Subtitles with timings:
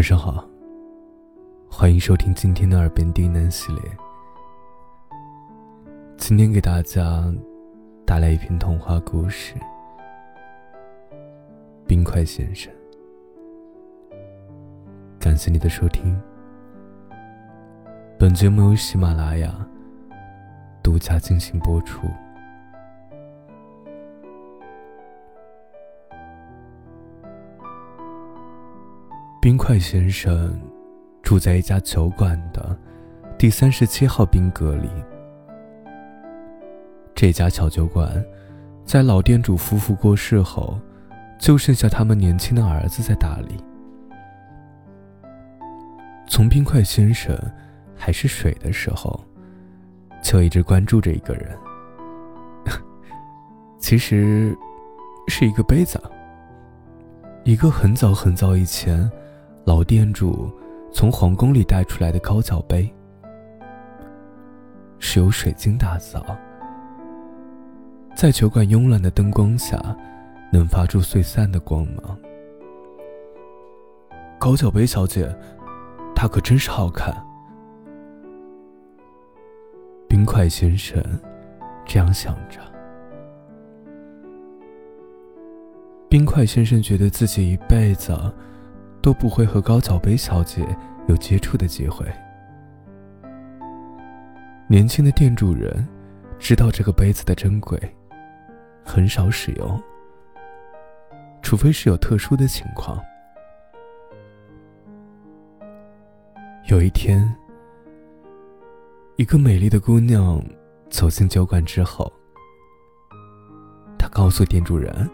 [0.00, 0.42] 晚上好，
[1.70, 3.82] 欢迎收听今天的耳边低喃系列。
[6.16, 7.22] 今天给大家
[8.06, 9.54] 带来一篇童话故事
[11.86, 12.72] 《冰块先生》。
[15.18, 16.18] 感谢你的收听。
[18.18, 19.54] 本节目由喜马拉雅
[20.82, 22.08] 独家进行播出。
[29.50, 30.56] 冰块先生
[31.24, 32.78] 住在一家酒馆的
[33.36, 34.88] 第三十七号宾阁里。
[37.16, 38.24] 这家小酒馆
[38.84, 40.78] 在老店主夫妇过世后，
[41.36, 43.56] 就剩下他们年轻的儿子在打理。
[46.28, 47.36] 从冰块先生
[47.96, 49.20] 还是水的时候，
[50.22, 51.58] 就一直关注着一个人，
[53.80, 54.56] 其实
[55.26, 56.00] 是一个杯子，
[57.42, 59.10] 一个很早很早以前。
[59.64, 60.50] 老店主
[60.92, 62.92] 从皇宫里带出来的高脚杯，
[64.98, 66.24] 是由水晶打造，
[68.16, 69.78] 在酒馆慵懒的灯光下，
[70.50, 72.18] 能发出碎散的光芒。
[74.38, 75.28] 高脚杯小姐，
[76.14, 77.14] 她可真是好看。
[80.08, 81.00] 冰块先生
[81.84, 82.58] 这样想着。
[86.08, 88.12] 冰块先生觉得自己一辈子。
[89.02, 90.66] 都不会和高脚杯小姐
[91.08, 92.06] 有接触的机会。
[94.68, 95.86] 年轻的店主人
[96.38, 97.78] 知道这个杯子的珍贵，
[98.84, 99.82] 很少使用，
[101.42, 103.00] 除非是有特殊的情况。
[106.68, 107.34] 有一天，
[109.16, 110.40] 一个美丽的姑娘
[110.88, 112.12] 走进酒馆之后，
[113.98, 115.10] 她告诉店主人，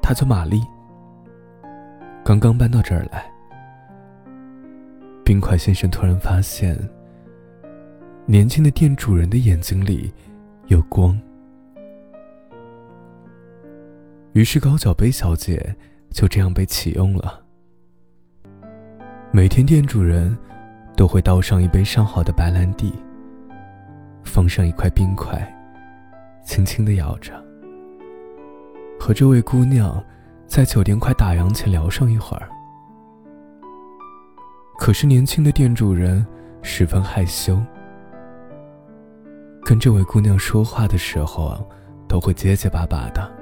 [0.00, 0.62] 她叫玛丽。
[2.30, 3.28] 刚刚搬到这儿来，
[5.24, 6.78] 冰块先生突然发现，
[8.24, 10.14] 年轻的店主人的眼睛里
[10.68, 11.20] 有光。
[14.32, 15.74] 于是高脚杯小姐
[16.10, 17.42] 就这样被启用了。
[19.32, 20.38] 每天店主人
[20.96, 22.94] 都会倒上一杯上好的白兰地，
[24.22, 25.36] 放上一块冰块，
[26.44, 27.32] 轻轻的摇着，
[29.00, 30.00] 和这位姑娘。
[30.50, 32.50] 在酒店快打烊前聊上一会儿，
[34.80, 36.26] 可是年轻的店主人
[36.60, 37.56] 十分害羞，
[39.64, 41.64] 跟这位姑娘说话的时候，
[42.08, 43.32] 都会结结巴巴的，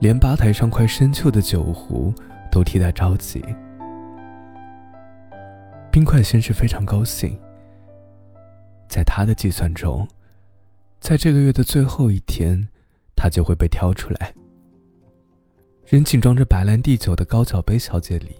[0.00, 2.12] 连吧台上快生锈的酒壶
[2.50, 3.40] 都替他着急。
[5.92, 7.38] 冰块先生非常高兴，
[8.88, 10.08] 在他的计算中，
[10.98, 12.66] 在这个月的最后一天，
[13.14, 14.34] 他就会被挑出来。
[15.90, 18.36] 扔进装着白兰地酒的高脚杯小姐里，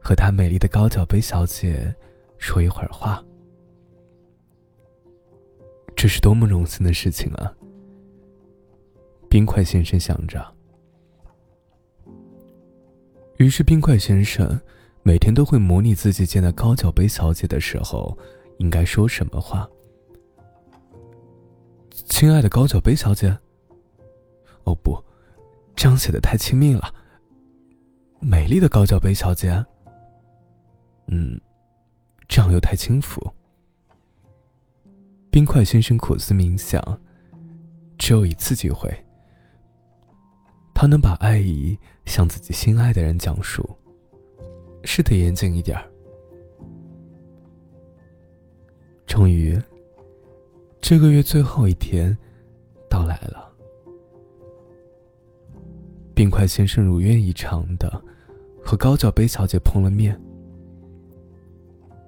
[0.00, 1.94] 和她美丽的高脚杯小姐
[2.38, 3.22] 说一会儿话。
[5.94, 7.54] 这是多么荣幸的事情啊！
[9.28, 10.42] 冰块先生想着。
[13.36, 14.58] 于是，冰块先生
[15.02, 18.16] 每天都会模拟自己见到高脚杯小姐的时候
[18.56, 19.68] 应该说什么话。
[21.90, 23.36] 亲爱的高脚杯小姐。
[24.64, 24.98] 哦不。
[25.76, 26.92] 这样写的太亲密了。
[28.18, 29.64] 美丽的高脚杯小姐。
[31.08, 31.40] 嗯，
[32.26, 33.24] 这样又太轻浮。
[35.30, 36.82] 冰块先生苦思冥想，
[37.98, 38.90] 只有一次机会，
[40.74, 43.68] 他能把爱意向自己心爱的人讲述，
[44.82, 45.84] 是得严谨一点儿。
[49.06, 49.60] 终于，
[50.80, 52.16] 这个月最后一天
[56.16, 58.02] 冰块先生如愿以偿的
[58.64, 60.18] 和高脚杯小姐碰了面。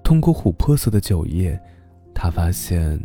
[0.03, 1.61] 通过琥珀色的酒液，
[2.11, 2.99] 他发现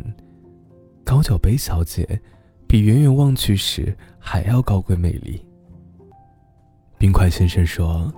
[1.03, 2.19] 高脚杯小姐
[2.67, 5.45] 比远远望去时还要高贵美丽。
[6.97, 8.11] 冰块先生说：“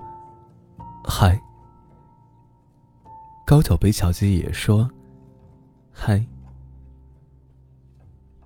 [1.04, 1.38] 嗨。”
[3.44, 4.90] 高脚杯小姐也说
[5.92, 6.24] ：“嗨。”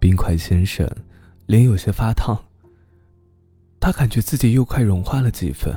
[0.00, 0.84] 冰块先生
[1.46, 2.36] 脸有些发烫。
[3.82, 5.76] 他感觉自己又快融化了几分。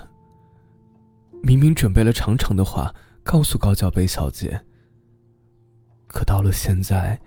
[1.42, 2.94] 明明准备了长长的话
[3.24, 4.64] 告诉高脚杯小姐，
[6.06, 7.20] 可到了现在，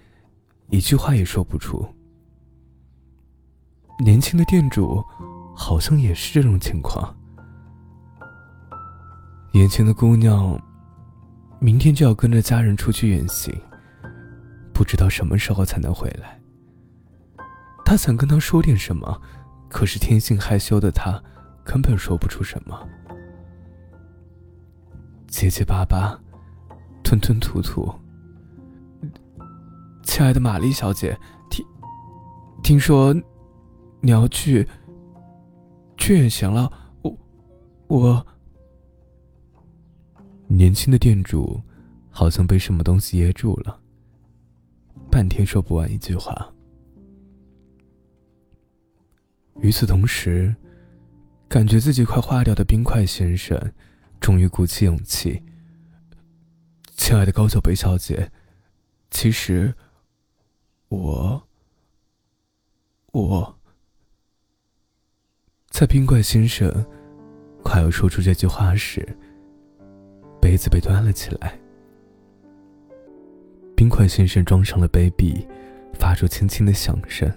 [0.70, 1.84] 一句话也说不出。
[3.98, 5.04] 年轻的店主
[5.52, 7.12] 好像也是这种情况。
[9.54, 10.56] 眼前的姑娘，
[11.58, 13.52] 明天就要跟着家人出去远行，
[14.72, 16.40] 不知道什么时候才能回来。
[17.84, 19.20] 他想跟她说点什么。
[19.68, 21.22] 可是天性害羞的他，
[21.64, 22.88] 根本说不出什么。
[25.26, 26.18] 结结巴巴，
[27.04, 27.92] 吞吞吐吐。
[30.02, 31.16] 亲爱的玛丽小姐，
[31.50, 31.64] 听，
[32.62, 33.14] 听说
[34.00, 34.66] 你要去
[35.96, 36.72] 去远行了，
[37.02, 37.18] 我
[37.88, 38.26] 我。
[40.50, 41.60] 年轻的店主
[42.10, 43.78] 好像被什么东西噎住了，
[45.10, 46.50] 半天说不完一句话。
[49.60, 50.54] 与此同时，
[51.48, 53.72] 感觉自己快化掉的冰块先生，
[54.20, 55.42] 终于鼓起勇气
[56.96, 58.30] ：“亲爱的高脚杯小姐，
[59.10, 59.74] 其实
[60.88, 61.42] 我……
[63.12, 63.58] 我……”
[65.70, 66.86] 在冰块先生
[67.62, 69.16] 快要说出这句话时。
[70.40, 71.58] 杯子被端了起来，
[73.76, 75.46] 冰块先生装上了杯壁，
[75.94, 77.28] 发出轻轻的响声。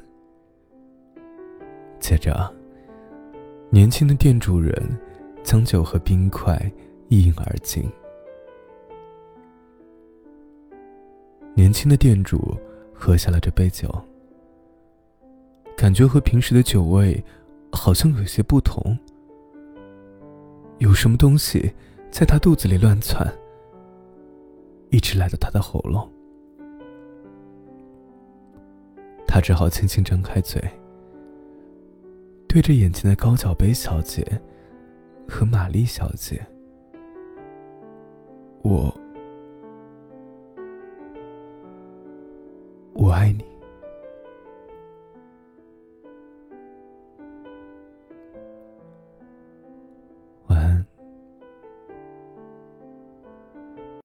[2.11, 2.53] 接着，
[3.69, 4.73] 年轻的店主人
[5.43, 6.61] 将酒和冰块
[7.07, 7.89] 一饮而尽。
[11.53, 12.53] 年轻的店主
[12.93, 13.89] 喝下了这杯酒，
[15.77, 17.23] 感觉和平时的酒味
[17.71, 18.99] 好像有些不同，
[20.79, 21.71] 有什么东西。
[22.11, 23.25] 在他肚子里乱窜，
[24.89, 26.11] 一直来到他的喉咙，
[29.25, 30.61] 他只好轻轻张开嘴，
[32.51, 34.27] 对着眼前的高脚杯小姐
[35.25, 36.45] 和玛丽小姐
[38.61, 38.93] ：“我，
[42.93, 43.45] 我爱你。”